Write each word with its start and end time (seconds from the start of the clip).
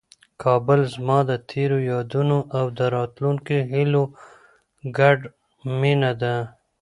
کابل 0.43 0.79
زما 0.93 1.17
د 1.29 1.31
تېرو 1.51 1.77
یادونو 1.91 2.37
او 2.57 2.65
د 2.77 2.79
راتلونکي 2.95 3.57
هیلو 3.71 4.03
ګډه 4.97 5.27
مېنه 5.79 6.11
ده. 6.21 6.35